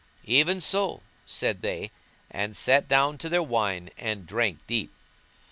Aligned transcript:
"Even 0.25 0.59
so," 0.59 1.03
said 1.27 1.61
they; 1.61 1.91
and 2.31 2.57
sat 2.57 2.87
down 2.87 3.19
to 3.19 3.29
their 3.29 3.43
wine 3.43 3.91
and 3.99 4.25
drank 4.25 4.65
deep. 4.65 4.91